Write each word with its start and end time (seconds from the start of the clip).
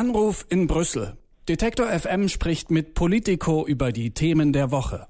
Anruf 0.00 0.46
in 0.48 0.66
Brüssel. 0.66 1.18
Detektor 1.46 1.86
FM 1.86 2.30
spricht 2.30 2.70
mit 2.70 2.94
Politico 2.94 3.66
über 3.66 3.92
die 3.92 4.12
Themen 4.12 4.54
der 4.54 4.70
Woche. 4.70 5.08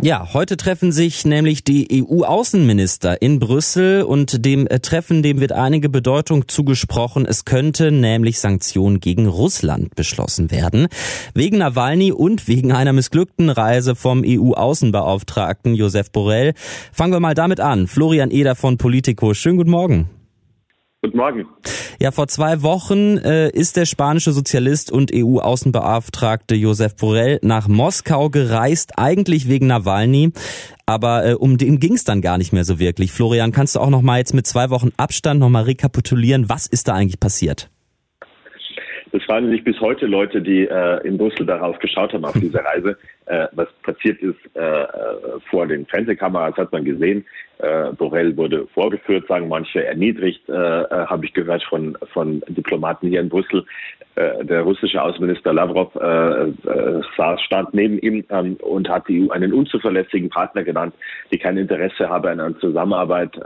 Ja, 0.00 0.34
heute 0.34 0.56
treffen 0.56 0.90
sich 0.90 1.24
nämlich 1.24 1.62
die 1.62 2.02
EU-Außenminister 2.02 3.22
in 3.22 3.38
Brüssel 3.38 4.02
und 4.02 4.44
dem 4.44 4.66
äh, 4.66 4.80
Treffen, 4.80 5.22
dem 5.22 5.38
wird 5.40 5.52
einige 5.52 5.88
Bedeutung 5.88 6.48
zugesprochen. 6.48 7.26
Es 7.26 7.44
könnte 7.44 7.92
nämlich 7.92 8.40
Sanktionen 8.40 8.98
gegen 8.98 9.28
Russland 9.28 9.94
beschlossen 9.94 10.50
werden. 10.50 10.88
Wegen 11.32 11.58
Nawalny 11.58 12.10
und 12.10 12.48
wegen 12.48 12.72
einer 12.72 12.92
missglückten 12.92 13.50
Reise 13.50 13.94
vom 13.94 14.24
EU-Außenbeauftragten 14.26 15.76
Josef 15.76 16.10
Borrell. 16.10 16.54
Fangen 16.92 17.12
wir 17.12 17.20
mal 17.20 17.34
damit 17.34 17.60
an. 17.60 17.86
Florian 17.86 18.32
Eder 18.32 18.56
von 18.56 18.78
Politico. 18.78 19.32
Schönen 19.32 19.58
guten 19.58 19.70
Morgen. 19.70 20.10
Guten 21.04 21.18
Morgen. 21.18 21.46
Ja, 22.00 22.12
vor 22.12 22.28
zwei 22.28 22.62
Wochen 22.62 23.18
äh, 23.18 23.50
ist 23.50 23.76
der 23.76 23.84
spanische 23.84 24.32
Sozialist 24.32 24.90
und 24.90 25.10
EU-Außenbeauftragte 25.14 26.54
Josef 26.54 26.96
Borrell 26.96 27.40
nach 27.42 27.68
Moskau 27.68 28.30
gereist, 28.30 28.92
eigentlich 28.96 29.46
wegen 29.46 29.66
Nawalny. 29.66 30.32
Aber 30.86 31.26
äh, 31.26 31.34
um 31.34 31.58
den 31.58 31.78
ging 31.78 31.92
es 31.92 32.04
dann 32.04 32.22
gar 32.22 32.38
nicht 32.38 32.54
mehr 32.54 32.64
so 32.64 32.78
wirklich. 32.78 33.12
Florian, 33.12 33.52
kannst 33.52 33.76
du 33.76 33.80
auch 33.80 33.90
noch 33.90 34.00
mal 34.00 34.16
jetzt 34.16 34.32
mit 34.32 34.46
zwei 34.46 34.70
Wochen 34.70 34.92
Abstand 34.96 35.40
noch 35.40 35.50
mal 35.50 35.64
rekapitulieren, 35.64 36.48
was 36.48 36.66
ist 36.66 36.88
da 36.88 36.94
eigentlich 36.94 37.20
passiert? 37.20 37.68
Das 39.12 39.22
fragen 39.24 39.50
sich 39.50 39.62
bis 39.62 39.78
heute 39.80 40.06
Leute, 40.06 40.40
die 40.40 40.66
äh, 40.66 41.06
in 41.06 41.18
Brüssel 41.18 41.44
darauf 41.44 41.78
geschaut 41.80 42.14
haben, 42.14 42.24
auf 42.24 42.32
diese 42.40 42.64
Reise. 42.64 42.96
Äh, 43.26 43.48
was 43.52 43.68
passiert 43.82 44.20
ist 44.20 44.38
äh, 44.54 44.60
äh 44.60 44.86
vor 45.50 45.66
den 45.66 45.86
Fernsehkameras, 45.86 46.56
hat 46.56 46.72
man 46.72 46.84
gesehen. 46.84 47.24
Äh, 47.58 47.92
Borrell 47.92 48.36
wurde 48.36 48.66
vorgeführt, 48.74 49.26
sagen 49.28 49.48
manche 49.48 49.84
erniedrigt, 49.84 50.46
äh, 50.48 50.52
äh, 50.52 51.06
habe 51.06 51.24
ich 51.24 51.32
gehört 51.32 51.62
von, 51.64 51.96
von 52.12 52.42
Diplomaten 52.48 53.08
hier 53.08 53.20
in 53.20 53.28
Brüssel. 53.28 53.64
Der 54.16 54.62
russische 54.62 55.02
Außenminister 55.02 55.52
Lavrov 55.52 55.92
saß, 55.92 57.40
stand 57.40 57.74
neben 57.74 57.98
ihm 57.98 58.24
ähm, 58.30 58.54
und 58.60 58.88
hat 58.88 59.08
die 59.08 59.24
EU 59.24 59.30
einen 59.30 59.52
unzuverlässigen 59.52 60.30
Partner 60.30 60.62
genannt, 60.62 60.94
die 61.32 61.38
kein 61.38 61.56
Interesse 61.56 62.08
habe 62.08 62.30
an 62.30 62.38
einer 62.38 62.56
Zusammenarbeit. 62.60 63.36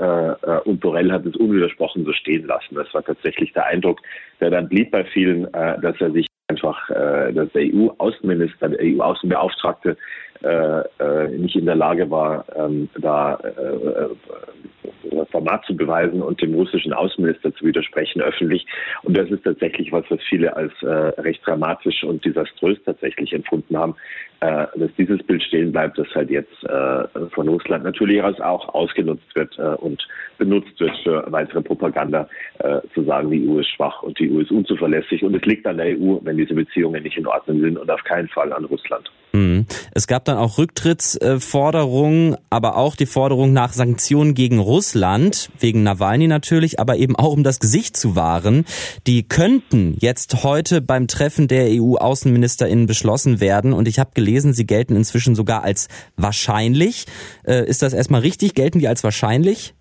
Und 0.64 0.80
Borrell 0.80 1.10
hat 1.10 1.24
es 1.24 1.36
unwidersprochen 1.36 2.04
so 2.04 2.12
stehen 2.12 2.46
lassen. 2.46 2.74
Das 2.74 2.92
war 2.92 3.02
tatsächlich 3.02 3.54
der 3.54 3.64
Eindruck, 3.64 4.02
der 4.40 4.50
dann 4.50 4.68
blieb 4.68 4.90
bei 4.90 5.04
vielen, 5.04 5.50
dass 5.52 5.98
er 6.00 6.10
sich 6.10 6.26
einfach, 6.48 6.88
äh, 6.90 7.32
dass 7.32 7.52
der 7.52 7.62
EU-Außenminister, 7.62 8.70
der 8.70 8.80
EU-Außenbeauftragte 8.82 9.96
äh, 10.42 10.80
äh, 10.98 11.28
nicht 11.36 11.56
in 11.56 11.66
der 11.66 11.74
Lage 11.74 12.10
war, 12.10 12.44
ähm, 12.56 12.88
da 12.98 13.34
äh, 13.34 13.50
äh, 13.50 15.26
Format 15.30 15.64
zu 15.66 15.76
beweisen 15.76 16.22
und 16.22 16.40
dem 16.40 16.54
russischen 16.54 16.92
Außenminister 16.92 17.54
zu 17.54 17.66
widersprechen 17.66 18.22
öffentlich. 18.22 18.66
Und 19.02 19.16
das 19.16 19.28
ist 19.30 19.44
tatsächlich 19.44 19.92
was, 19.92 20.04
was 20.08 20.20
viele 20.28 20.56
als 20.56 20.72
äh, 20.82 20.86
recht 21.20 21.46
dramatisch 21.46 22.02
und 22.04 22.24
desaströs 22.24 22.78
tatsächlich 22.84 23.32
empfunden 23.32 23.76
haben, 23.76 23.96
äh, 24.40 24.66
dass 24.76 24.90
dieses 24.96 25.22
Bild 25.24 25.42
stehen 25.42 25.72
bleibt, 25.72 25.98
das 25.98 26.06
halt 26.14 26.30
jetzt 26.30 26.64
äh, 26.64 27.04
von 27.30 27.48
Russland 27.48 27.84
natürlich 27.84 28.22
auch 28.22 28.74
ausgenutzt 28.74 29.34
wird 29.34 29.58
äh, 29.58 29.74
und 29.76 30.06
benutzt 30.38 30.78
wird 30.78 30.96
für 31.02 31.24
weitere 31.28 31.60
Propaganda, 31.60 32.28
äh, 32.60 32.80
zu 32.94 33.02
sagen, 33.02 33.30
die 33.30 33.48
EU 33.48 33.58
ist 33.58 33.70
schwach 33.70 34.02
und 34.02 34.18
die 34.18 34.30
EU 34.30 34.40
ist 34.40 34.52
unzuverlässig. 34.52 35.24
Und 35.24 35.34
es 35.34 35.42
liegt 35.42 35.66
an 35.66 35.78
der 35.78 35.98
EU, 35.98 36.18
wenn 36.22 36.36
diese 36.36 36.54
Beziehungen 36.54 37.02
nicht 37.02 37.16
in 37.16 37.26
Ordnung 37.26 37.60
sind 37.60 37.78
und 37.78 37.90
auf 37.90 38.04
keinen 38.04 38.28
Fall 38.28 38.52
an 38.52 38.64
Russland. 38.64 39.10
Mhm. 39.32 39.66
Es 39.92 40.06
gab 40.06 40.24
dann 40.24 40.38
auch 40.38 40.58
Rücktrittsforderungen, 40.58 42.36
aber 42.50 42.76
auch 42.76 42.96
die 42.96 43.06
Forderung 43.06 43.52
nach 43.52 43.72
Sanktionen 43.72 44.34
gegen 44.34 44.58
Russland, 44.58 45.50
wegen 45.58 45.82
Nawalny 45.82 46.26
natürlich, 46.26 46.80
aber 46.80 46.96
eben 46.96 47.16
auch 47.16 47.32
um 47.32 47.42
das 47.42 47.60
Gesicht 47.60 47.96
zu 47.96 48.16
wahren. 48.16 48.64
Die 49.06 49.22
könnten 49.22 49.96
jetzt 49.98 50.42
heute 50.42 50.80
beim 50.80 51.08
Treffen 51.08 51.48
der 51.48 51.68
EU-AußenministerInnen 51.70 52.86
beschlossen 52.86 53.40
werden. 53.40 53.72
Und 53.72 53.88
ich 53.88 53.98
habe 53.98 54.10
gelesen, 54.14 54.52
sie 54.52 54.66
gelten 54.66 54.96
inzwischen 54.96 55.34
sogar 55.34 55.62
als 55.62 55.88
wahrscheinlich. 56.16 57.06
Äh, 57.46 57.66
ist 57.66 57.82
das 57.82 57.92
erstmal 57.92 58.22
richtig? 58.22 58.54
Gelten 58.54 58.78
die 58.78 58.88
als 58.88 59.04
wahrscheinlich? 59.04 59.74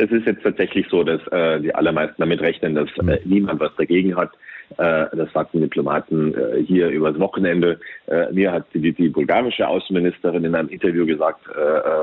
Es 0.00 0.10
ist 0.10 0.26
jetzt 0.26 0.42
tatsächlich 0.42 0.86
so, 0.88 1.04
dass 1.04 1.20
äh, 1.28 1.60
die 1.60 1.74
allermeisten 1.74 2.16
damit 2.18 2.40
rechnen, 2.40 2.74
dass 2.74 2.88
äh, 3.06 3.20
niemand 3.24 3.60
was 3.60 3.74
dagegen 3.76 4.16
hat. 4.16 4.32
Äh, 4.78 5.06
das 5.16 5.32
sagten 5.32 5.60
Diplomaten 5.60 6.34
äh, 6.34 6.62
hier 6.62 6.88
übers 6.88 7.18
Wochenende. 7.18 7.78
Äh, 8.06 8.32
mir 8.32 8.52
hat 8.52 8.66
die, 8.72 8.92
die 8.92 9.08
bulgarische 9.08 9.66
Außenministerin 9.66 10.44
in 10.44 10.54
einem 10.54 10.68
Interview 10.68 11.06
gesagt, 11.06 11.40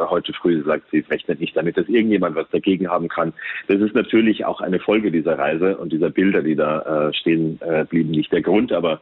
heute 0.09 0.33
früh 0.33 0.63
sagt 0.63 0.83
sie, 0.91 1.03
rechnet 1.09 1.39
nicht 1.39 1.55
damit, 1.55 1.77
dass 1.77 1.87
irgendjemand 1.87 2.35
was 2.35 2.49
dagegen 2.51 2.89
haben 2.89 3.07
kann. 3.07 3.33
Das 3.67 3.79
ist 3.81 3.95
natürlich 3.95 4.45
auch 4.45 4.61
eine 4.61 4.79
Folge 4.79 5.11
dieser 5.11 5.37
Reise 5.37 5.77
und 5.77 5.91
dieser 5.91 6.09
Bilder, 6.09 6.41
die 6.41 6.55
da 6.55 7.11
stehen 7.13 7.59
blieben, 7.89 8.11
nicht 8.11 8.31
der 8.31 8.41
Grund, 8.41 8.71
aber 8.71 9.01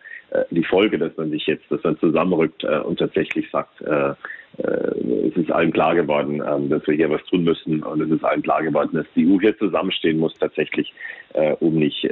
die 0.52 0.64
Folge, 0.64 0.98
dass 0.98 1.16
man 1.18 1.32
sich 1.32 1.46
jetzt, 1.48 1.70
dass 1.70 1.84
man 1.84 1.98
zusammenrückt 2.00 2.64
und 2.64 3.00
tatsächlich 3.00 3.50
sagt, 3.52 3.82
es 4.58 5.36
ist 5.36 5.52
allen 5.52 5.72
klar 5.72 5.96
geworden, 5.96 6.42
ähm, 6.48 6.70
dass 6.70 6.86
wir 6.88 6.96
hier 6.96 7.10
was 7.10 7.24
tun 7.26 7.44
müssen 7.44 7.84
und 7.84 8.02
es 8.02 8.10
ist 8.10 8.24
allen 8.24 8.42
klar 8.42 8.64
geworden, 8.64 8.92
dass 8.94 9.06
die 9.16 9.28
EU 9.28 9.40
hier 9.40 9.58
zusammenstehen 9.58 10.18
muss 10.18 10.34
tatsächlich, 10.36 10.94
um 11.60 11.76
nicht, 11.76 12.08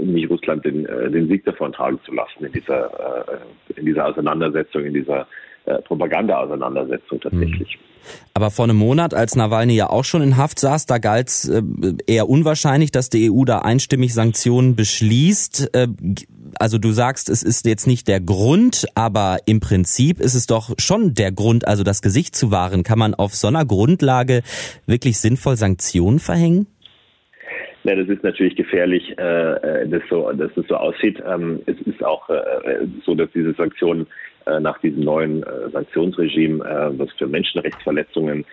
um 0.00 0.12
nicht 0.14 0.30
Russland 0.30 0.64
den 0.64 0.86
äh, 0.86 1.10
den 1.10 1.28
Sieg 1.28 1.44
davon 1.44 1.72
tragen 1.72 1.98
zu 2.04 2.12
lassen 2.12 2.44
in 2.44 2.52
dieser, 2.52 3.26
äh, 3.28 3.78
in 3.78 3.86
dieser 3.86 4.06
Auseinandersetzung, 4.06 4.84
in 4.84 4.94
dieser 4.94 5.26
äh, 5.66 5.80
Propaganda-Auseinandersetzung 5.82 7.20
tatsächlich. 7.20 7.72
Hm. 7.72 7.80
Aber 8.34 8.50
vor 8.50 8.66
einem 8.66 8.76
Monat, 8.76 9.14
als 9.14 9.34
Nawalny 9.34 9.74
ja 9.74 9.88
auch 9.88 10.04
schon 10.04 10.20
in 10.20 10.36
Haft 10.36 10.58
saß, 10.58 10.84
da 10.86 10.98
galt 10.98 11.28
es 11.28 11.48
äh, 11.48 11.62
eher 12.06 12.28
unwahrscheinlich, 12.28 12.90
dass 12.90 13.08
die 13.08 13.30
EU 13.30 13.44
da 13.44 13.60
einstimmig 13.60 14.12
Sanktionen 14.12 14.76
beschließt. 14.76 15.70
Also 16.58 16.78
du 16.78 16.90
sagst, 16.90 17.28
es 17.28 17.42
ist 17.42 17.66
jetzt 17.66 17.86
nicht 17.86 18.08
der 18.08 18.20
Grund, 18.20 18.86
aber 18.94 19.38
im 19.46 19.60
Prinzip 19.60 20.20
ist 20.20 20.34
es 20.34 20.46
doch 20.46 20.74
schon 20.78 21.14
der 21.14 21.32
Grund, 21.32 21.66
also 21.66 21.84
das 21.84 22.02
Gesicht 22.02 22.36
zu 22.36 22.50
wahren. 22.50 22.82
Kann 22.82 22.98
man 22.98 23.14
auf 23.14 23.34
so 23.34 23.48
einer 23.48 23.64
Grundlage 23.64 24.42
wirklich 24.86 25.18
sinnvoll 25.18 25.56
Sanktionen 25.56 26.18
verhängen? 26.18 26.66
Ja, 27.84 27.94
das 27.94 28.08
ist 28.08 28.22
natürlich 28.22 28.56
gefährlich, 28.56 29.14
äh, 29.18 29.82
äh 29.82 29.88
dass, 29.88 30.02
so, 30.08 30.32
dass 30.32 30.50
das 30.54 30.66
so 30.68 30.76
aussieht. 30.76 31.22
Ähm, 31.26 31.60
es 31.66 31.78
ist 31.86 32.02
auch 32.02 32.30
äh, 32.30 32.86
so, 33.04 33.14
dass 33.14 33.30
diese 33.32 33.52
Sanktionen 33.52 34.06
äh, 34.46 34.60
nach 34.60 34.78
diesem 34.80 35.04
neuen 35.04 35.42
äh, 35.42 35.70
Sanktionsregime, 35.72 36.62
äh, 36.64 36.98
was 36.98 37.10
für 37.16 37.26
Menschenrechtsverletzungen 37.26 38.44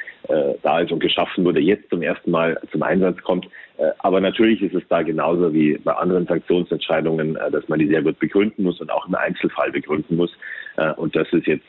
da 0.61 0.79
ist 0.79 0.91
und 0.91 0.99
geschaffen 0.99 1.43
wurde, 1.43 1.59
jetzt 1.59 1.89
zum 1.89 2.03
ersten 2.03 2.29
Mal 2.29 2.57
zum 2.71 2.83
Einsatz 2.83 3.17
kommt. 3.23 3.47
Äh, 3.81 3.91
aber 3.99 4.21
natürlich 4.21 4.61
ist 4.61 4.75
es 4.75 4.83
da 4.89 5.01
genauso 5.01 5.53
wie 5.53 5.77
bei 5.77 5.93
anderen 5.93 6.27
Sanktionsentscheidungen, 6.27 7.35
äh, 7.35 7.51
dass 7.51 7.67
man 7.67 7.79
die 7.79 7.87
sehr 7.87 8.01
gut 8.01 8.19
begründen 8.19 8.63
muss 8.63 8.79
und 8.79 8.91
auch 8.91 9.07
im 9.07 9.15
Einzelfall 9.15 9.71
begründen 9.71 10.17
muss. 10.17 10.31
Äh, 10.77 10.91
und 10.93 11.15
das 11.15 11.27
ist 11.33 11.47
jetzt 11.47 11.65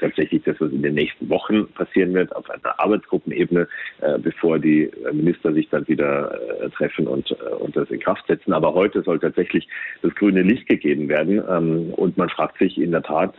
tatsächlich 0.00 0.42
das, 0.44 0.56
was 0.60 0.70
in 0.70 0.82
den 0.82 0.94
nächsten 0.94 1.28
Wochen 1.28 1.66
passieren 1.72 2.14
wird, 2.14 2.34
auf 2.34 2.48
einer 2.50 2.78
Arbeitsgruppenebene, 2.78 3.66
bevor 4.18 4.58
die 4.58 4.90
Minister 5.12 5.52
sich 5.52 5.68
dann 5.70 5.86
wieder 5.88 6.38
treffen 6.76 7.06
und, 7.06 7.30
und 7.32 7.76
das 7.76 7.90
in 7.90 8.00
Kraft 8.00 8.26
setzen. 8.26 8.52
Aber 8.52 8.74
heute 8.74 9.02
soll 9.02 9.18
tatsächlich 9.18 9.68
das 10.02 10.14
grüne 10.14 10.42
Licht 10.42 10.68
gegeben 10.68 11.08
werden. 11.08 11.42
Ähm, 11.48 11.94
und 11.94 12.16
man 12.16 12.28
fragt 12.28 12.58
sich 12.58 12.78
in 12.78 12.92
der 12.92 13.02
Tat, 13.02 13.38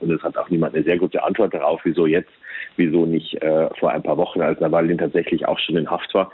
und 0.00 0.10
es 0.10 0.22
hat 0.22 0.36
auch 0.36 0.50
niemand 0.50 0.74
eine 0.74 0.84
sehr 0.84 0.98
gute 0.98 1.22
Antwort 1.22 1.54
darauf, 1.54 1.80
wieso 1.84 2.06
jetzt, 2.06 2.30
wieso 2.76 3.06
nicht 3.06 3.38
vor 3.78 3.90
ein 3.90 4.02
paar 4.02 4.16
Wochen, 4.16 4.40
als 4.40 4.60
Nawalny 4.60 4.96
tatsächlich 4.96 5.46
auch 5.46 5.58
schon 5.58 5.76
in 5.76 5.90
Haft 5.90 6.12
war. 6.14 6.30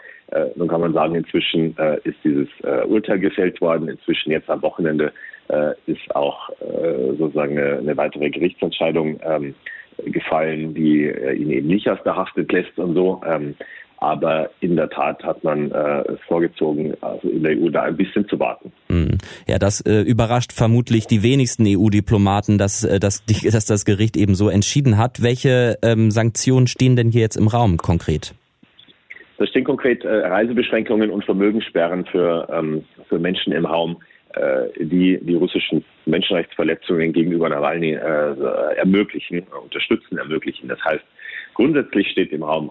nun 0.56 0.69
kann 0.69 0.81
man 0.81 0.93
sagen, 0.93 1.15
inzwischen 1.15 1.77
ist 2.05 2.19
dieses 2.25 2.49
Urteil 2.87 3.19
gefällt 3.19 3.61
worden. 3.61 3.89
Inzwischen 3.89 4.31
jetzt 4.31 4.49
am 4.51 4.62
Wochenende 4.62 5.12
äh, 5.51 5.75
ist 5.87 6.15
auch 6.15 6.49
äh, 6.61 7.17
sozusagen 7.19 7.59
eine, 7.59 7.78
eine, 7.78 7.97
weitere 7.97 8.31
Gerichtsentscheidung 8.31 9.19
ähm, 9.25 9.55
gefallen, 10.06 10.75
die 10.75 11.06
äh, 11.06 11.33
ihn 11.33 11.51
eben 11.51 11.67
nicht 11.67 11.89
aus 11.89 11.99
der 12.05 12.15
Haft 12.15 12.37
entlässt 12.37 12.78
und 12.78 12.95
so. 12.95 13.21
Ähm, 13.27 13.57
aber 14.00 14.50
in 14.61 14.77
der 14.77 14.88
Tat 14.88 15.22
hat 15.22 15.44
man 15.44 15.71
äh, 15.71 16.16
vorgezogen, 16.27 16.94
also 17.03 17.28
in 17.28 17.43
der 17.43 17.53
EU 17.53 17.69
da 17.69 17.83
ein 17.83 17.97
bisschen 17.97 18.27
zu 18.28 18.41
warten. 18.41 18.72
Hm. 18.88 19.19
Ja, 19.47 19.59
das 19.59 19.83
äh, 19.83 20.01
überrascht 20.01 20.53
vermutlich 20.53 21.07
die 21.07 21.22
wenigsten 21.22 21.65
EU-Diplomaten, 21.66 22.57
dass, 22.57 22.83
äh, 22.83 22.98
dass, 22.98 23.24
die, 23.27 23.48
dass 23.51 23.66
das 23.66 23.84
Gericht 23.84 24.16
eben 24.16 24.34
so 24.34 24.48
entschieden 24.48 24.97
hat. 24.97 25.22
Welche 25.22 25.78
ähm, 25.83 26.10
Sanktionen 26.10 26.66
stehen 26.66 26.97
denn 26.97 27.10
hier 27.10 27.21
jetzt 27.21 27.36
im 27.36 27.47
Raum 27.47 27.77
konkret? 27.77 28.34
Da 29.36 29.47
stehen 29.47 29.65
konkret 29.65 30.04
äh, 30.04 30.09
Reisebeschränkungen 30.09 31.10
und 31.10 31.24
Vermögenssperren 31.24 32.07
für, 32.07 32.48
ähm, 32.53 32.84
für 33.09 33.19
Menschen 33.19 33.53
im 33.53 33.66
Raum, 33.66 33.98
äh, 34.34 34.69
die 34.78 35.19
die 35.22 35.34
russischen 35.34 35.84
Menschenrechtsverletzungen 36.07 37.13
gegenüber 37.13 37.51
Nawalny 37.51 37.92
äh, 37.92 38.77
ermöglichen, 38.77 39.42
unterstützen, 39.63 40.16
ermöglichen. 40.16 40.69
Das 40.69 40.83
heißt, 40.84 41.04
grundsätzlich 41.54 42.09
steht 42.10 42.33
im 42.33 42.42
Raum, 42.42 42.71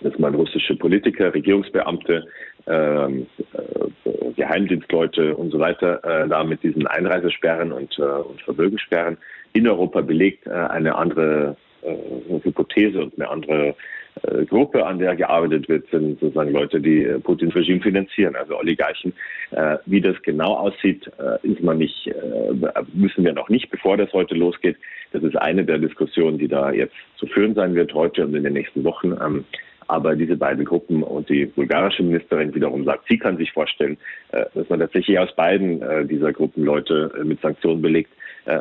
dass 0.00 0.18
man 0.18 0.34
russische 0.34 0.76
Politiker, 0.76 1.32
Regierungsbeamte, 1.32 2.24
ähm, 2.66 3.26
äh, 3.52 4.32
Geheimdienstleute 4.36 5.36
und 5.36 5.50
so 5.50 5.58
weiter 5.58 6.02
äh, 6.04 6.28
da 6.28 6.44
mit 6.44 6.62
diesen 6.62 6.86
Einreisesperren 6.86 7.72
und, 7.72 7.98
äh, 7.98 8.02
und 8.02 8.40
Vermögenssperren 8.42 9.18
in 9.52 9.68
Europa 9.68 10.00
belegt, 10.00 10.46
äh, 10.46 10.50
eine 10.50 10.94
andere 10.94 11.56
Hypothese 12.42 13.02
und 13.02 13.14
eine 13.18 13.30
andere 13.30 13.74
äh, 14.22 14.44
Gruppe, 14.44 14.84
an 14.84 14.98
der 14.98 15.16
gearbeitet 15.16 15.68
wird, 15.68 15.88
sind 15.90 16.20
sozusagen 16.20 16.52
Leute, 16.52 16.80
die 16.80 17.04
äh, 17.04 17.18
Putins 17.20 17.54
Regime 17.54 17.80
finanzieren, 17.80 18.36
also 18.36 18.58
Oligarchen. 18.58 19.12
Äh, 19.50 19.78
wie 19.86 20.00
das 20.00 20.20
genau 20.22 20.54
aussieht, 20.54 21.10
äh, 21.18 21.46
ist 21.46 21.62
man 21.62 21.78
nicht, 21.78 22.06
äh, 22.08 22.82
müssen 22.92 23.24
wir 23.24 23.32
noch 23.32 23.48
nicht, 23.48 23.70
bevor 23.70 23.96
das 23.96 24.12
heute 24.12 24.34
losgeht. 24.34 24.76
Das 25.12 25.22
ist 25.22 25.36
eine 25.36 25.64
der 25.64 25.78
Diskussionen, 25.78 26.38
die 26.38 26.48
da 26.48 26.70
jetzt 26.72 26.94
zu 27.16 27.26
führen 27.26 27.54
sein 27.54 27.74
wird, 27.74 27.94
heute 27.94 28.24
und 28.24 28.34
in 28.34 28.44
den 28.44 28.52
nächsten 28.52 28.84
Wochen. 28.84 29.44
Aber 29.90 30.14
diese 30.14 30.36
beiden 30.36 30.64
Gruppen 30.64 31.02
und 31.02 31.28
die 31.28 31.46
bulgarische 31.46 32.04
Ministerin 32.04 32.54
wiederum 32.54 32.84
sagt, 32.84 33.06
sie 33.08 33.18
kann 33.18 33.36
sich 33.36 33.50
vorstellen, 33.50 33.98
äh, 34.30 34.44
dass 34.54 34.68
man 34.68 34.78
tatsächlich 34.78 35.18
aus 35.18 35.34
beiden 35.34 35.82
äh, 35.82 36.06
dieser 36.06 36.32
Gruppen 36.32 36.64
Leute 36.64 37.12
äh, 37.18 37.24
mit 37.24 37.40
Sanktionen 37.40 37.82
belegt, 37.82 38.10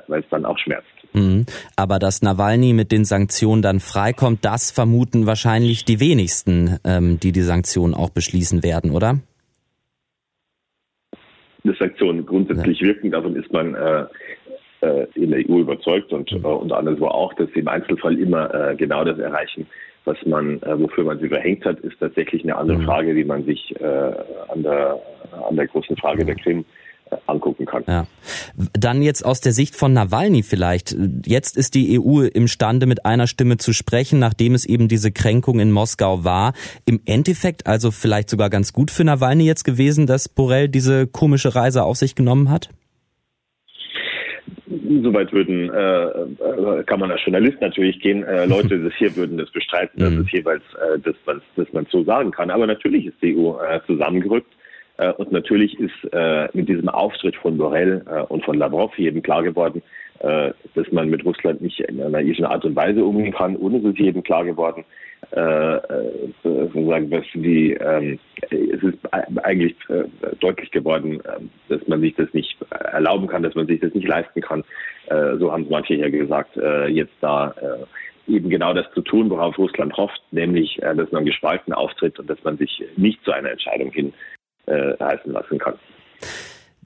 weil 0.07 0.19
es 0.19 0.29
dann 0.29 0.43
auch 0.45 0.57
schmerzt. 0.57 0.87
Mhm. 1.13 1.45
Aber 1.77 1.99
dass 1.99 2.21
Nawalny 2.21 2.73
mit 2.73 2.91
den 2.91 3.05
Sanktionen 3.05 3.61
dann 3.61 3.79
freikommt, 3.79 4.43
das 4.43 4.71
vermuten 4.71 5.25
wahrscheinlich 5.25 5.85
die 5.85 5.99
wenigsten, 5.99 6.79
ähm, 6.83 7.19
die 7.19 7.31
die 7.31 7.41
Sanktionen 7.41 7.93
auch 7.93 8.09
beschließen 8.09 8.61
werden, 8.61 8.91
oder? 8.91 9.19
Dass 11.63 11.77
Sanktionen 11.77 12.25
grundsätzlich 12.25 12.81
ja. 12.81 12.87
wirken, 12.87 13.11
davon 13.11 13.35
ist 13.35 13.51
man 13.53 13.75
in 15.15 15.31
der 15.31 15.39
EU 15.49 15.59
überzeugt 15.59 16.13
und, 16.13 16.31
mhm. 16.31 16.45
und 16.45 16.71
anderswo 16.71 17.07
auch, 17.07 17.33
dass 17.33 17.49
sie 17.53 17.59
im 17.59 17.67
Einzelfall 17.67 18.17
immer 18.17 18.53
äh, 18.53 18.75
genau 18.75 19.03
das 19.03 19.19
erreichen, 19.19 19.67
was 20.09 20.17
man, 20.25 20.61
äh, 20.63 20.79
wofür 20.79 21.03
man 21.03 21.19
sie 21.19 21.29
verhängt 21.29 21.63
hat, 21.65 21.79
ist 21.81 21.99
tatsächlich 21.99 22.43
eine 22.43 22.57
andere 22.57 22.79
mhm. 22.79 22.85
Frage, 22.85 23.13
die 23.13 23.23
man 23.23 23.45
sich 23.45 23.75
äh, 23.79 23.85
an, 23.85 24.63
der, 24.63 24.99
an 25.47 25.55
der 25.55 25.67
großen 25.67 25.95
Frage 25.97 26.25
der 26.25 26.35
Krim 26.35 26.65
äh, 27.11 27.15
angucken 27.27 27.67
kann. 27.67 27.83
Ja. 27.87 28.07
Dann 28.73 29.03
jetzt 29.03 29.23
aus 29.23 29.39
der 29.39 29.51
Sicht 29.51 29.75
von 29.75 29.93
Nawalny 29.93 30.41
vielleicht. 30.41 30.95
Jetzt 31.25 31.57
ist 31.57 31.75
die 31.75 31.99
EU 31.99 32.21
imstande, 32.21 32.87
mit 32.87 33.05
einer 33.05 33.27
Stimme 33.27 33.57
zu 33.57 33.71
sprechen, 33.71 34.17
nachdem 34.17 34.55
es 34.55 34.65
eben 34.65 34.87
diese 34.87 35.11
Kränkung 35.11 35.59
in 35.59 35.71
Moskau 35.71 36.23
war. 36.23 36.53
Im 36.85 36.99
Endeffekt 37.05 37.67
also 37.67 37.91
vielleicht 37.91 38.31
sogar 38.31 38.49
ganz 38.49 38.73
gut 38.73 38.89
für 38.89 39.03
Nawalny 39.03 39.45
jetzt 39.45 39.63
gewesen, 39.63 40.07
dass 40.07 40.27
Borrell 40.27 40.69
diese 40.69 41.05
komische 41.05 41.53
Reise 41.53 41.83
auf 41.83 41.97
sich 41.97 42.15
genommen 42.15 42.49
hat? 42.49 42.69
Soweit 45.03 45.31
würden, 45.31 45.69
äh, 45.69 46.79
äh, 46.79 46.83
kann 46.83 46.99
man 46.99 47.11
als 47.11 47.23
Journalist 47.23 47.61
natürlich 47.61 47.99
gehen. 47.99 48.23
Äh, 48.23 48.45
Leute 48.45 48.79
das 48.79 48.93
hier 48.95 49.15
würden 49.15 49.37
das 49.37 49.51
bestreiten, 49.51 49.99
dass 49.99 50.11
mhm. 50.11 50.21
es 50.21 50.31
jeweils, 50.31 50.63
äh, 50.73 50.97
dass, 50.97 51.15
man, 51.27 51.41
dass 51.55 51.71
man 51.73 51.85
so 51.91 52.03
sagen 52.03 52.31
kann. 52.31 52.49
Aber 52.49 52.65
natürlich 52.65 53.05
ist 53.05 53.21
die 53.21 53.37
EU 53.37 53.59
äh, 53.61 53.79
zusammengerückt. 53.85 54.51
Äh, 54.97 55.11
und 55.13 55.31
natürlich 55.31 55.79
ist 55.79 55.93
äh, 56.11 56.49
mit 56.53 56.69
diesem 56.69 56.89
Auftritt 56.89 57.35
von 57.35 57.57
Borrell 57.57 58.03
äh, 58.09 58.21
und 58.23 58.43
von 58.43 58.57
Lavrov 58.57 58.97
jedem 58.97 59.21
klar 59.21 59.43
geworden, 59.43 59.83
äh, 60.19 60.51
dass 60.75 60.91
man 60.91 61.09
mit 61.09 61.25
Russland 61.25 61.61
nicht 61.61 61.79
in 61.79 61.99
einer 61.99 62.09
naivischen 62.09 62.45
Art 62.45 62.65
und 62.65 62.75
Weise 62.75 63.03
umgehen 63.03 63.33
kann. 63.33 63.55
Und 63.55 63.75
es 63.75 63.83
ist 63.83 63.99
jedem 63.99 64.23
klar 64.23 64.45
geworden, 64.45 64.83
äh, 65.31 65.75
äh, 65.75 66.31
sozusagen, 66.43 67.09
dass 67.09 67.25
die, 67.33 67.73
ähm, 67.73 68.19
es 68.49 68.81
ist 68.81 68.97
eigentlich 69.13 69.75
äh, 69.89 70.05
deutlich 70.39 70.71
geworden, 70.71 71.19
äh, 71.21 71.39
dass 71.67 71.87
man 71.87 72.01
sich 72.01 72.15
das 72.15 72.33
nicht 72.33 72.57
erlauben 72.69 73.27
kann, 73.27 73.43
dass 73.43 73.55
man 73.55 73.67
sich 73.67 73.79
das 73.79 73.93
nicht 73.93 74.07
leisten 74.07 74.41
kann. 74.41 74.63
Äh, 75.07 75.37
so 75.37 75.51
haben 75.51 75.63
es 75.63 75.69
manche 75.69 75.95
hier 75.95 76.09
gesagt, 76.09 76.57
äh, 76.57 76.87
jetzt 76.87 77.13
da 77.21 77.53
äh, 77.61 78.33
eben 78.33 78.49
genau 78.49 78.73
das 78.73 78.89
zu 78.93 79.01
tun, 79.01 79.29
worauf 79.29 79.57
Russland 79.57 79.95
hofft, 79.97 80.21
nämlich, 80.31 80.81
äh, 80.81 80.95
dass 80.95 81.11
man 81.11 81.25
gespalten 81.25 81.73
auftritt 81.73 82.17
und 82.19 82.29
dass 82.29 82.43
man 82.43 82.57
sich 82.57 82.83
nicht 82.95 83.23
zu 83.23 83.31
einer 83.31 83.51
Entscheidung 83.51 83.91
hin 83.91 84.13
äh, 84.67 84.93
heißen 84.99 85.31
lassen 85.31 85.59
kann. 85.59 85.75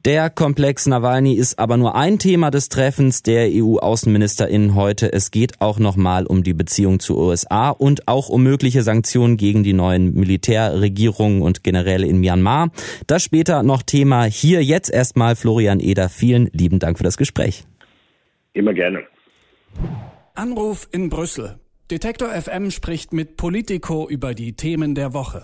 Der 0.06 0.30
Komplex 0.30 0.86
Nawalny 0.86 1.36
ist 1.36 1.60
aber 1.60 1.78
nur 1.78 1.96
ein 1.96 2.20
Thema 2.20 2.52
des 2.52 2.68
Treffens 2.68 3.24
der 3.24 3.48
EU-Außenministerinnen 3.50 4.76
heute. 4.76 5.14
Es 5.14 5.32
geht 5.32 5.62
auch 5.62 5.80
nochmal 5.80 6.26
um 6.26 6.44
die 6.44 6.54
Beziehung 6.54 7.00
zu 7.00 7.18
USA 7.18 7.70
und 7.70 8.06
auch 8.10 8.28
um 8.28 8.44
mögliche 8.44 8.82
Sanktionen 8.82 9.38
gegen 9.38 9.64
die 9.64 9.72
neuen 9.72 10.14
Militärregierungen 10.14 11.42
und 11.42 11.64
Generäle 11.64 12.06
in 12.06 12.20
Myanmar. 12.20 12.72
Das 13.08 13.24
später 13.24 13.64
noch 13.64 13.82
Thema. 13.82 14.26
Hier 14.26 14.62
jetzt 14.62 14.92
erstmal 14.92 15.38
Florian 15.38 15.80
Eder. 15.80 16.10
Vielen 16.10 16.50
lieben 16.52 16.80
Dank 16.80 16.98
für 16.98 17.06
das 17.06 17.16
Gespräch. 17.16 17.64
Immer 18.52 18.74
gerne. 18.74 19.04
Anruf 20.36 20.90
in 20.92 21.10
Brüssel. 21.10 21.60
Detektor 21.90 22.28
FM 22.30 22.72
spricht 22.72 23.14
mit 23.14 23.38
Politico 23.38 24.10
über 24.10 24.34
die 24.34 24.52
Themen 24.58 24.96
der 24.96 25.14
Woche. 25.14 25.44